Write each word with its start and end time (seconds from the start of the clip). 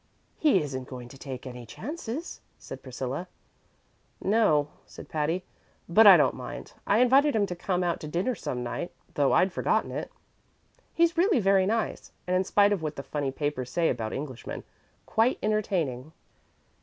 "He 0.39 0.63
isn't 0.63 0.87
going 0.87 1.09
to 1.09 1.17
take 1.19 1.45
any 1.45 1.63
chances," 1.63 2.41
said 2.57 2.81
Priscilla. 2.81 3.27
"No," 4.19 4.69
said 4.87 5.09
Patty; 5.09 5.43
"but 5.87 6.07
I 6.07 6.17
don't 6.17 6.33
mind. 6.33 6.73
I 6.87 6.97
invited 6.97 7.35
him 7.35 7.45
to 7.45 7.55
come 7.55 7.83
out 7.83 7.99
to 7.99 8.07
dinner 8.07 8.33
some 8.33 8.63
night, 8.63 8.91
though 9.13 9.33
I'd 9.33 9.53
forgotten 9.53 9.91
it. 9.91 10.11
He's 10.91 11.17
really 11.19 11.39
very 11.39 11.67
nice, 11.67 12.11
and, 12.25 12.35
in 12.35 12.43
spite 12.45 12.73
of 12.73 12.81
what 12.81 12.95
the 12.95 13.03
funny 13.03 13.29
papers 13.29 13.69
say 13.69 13.89
about 13.89 14.11
Englishmen, 14.11 14.63
quite 15.05 15.37
entertaining." 15.43 16.13